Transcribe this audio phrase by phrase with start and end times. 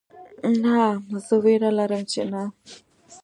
[0.61, 0.77] نه
[1.25, 2.43] زه ویره لرم چې نه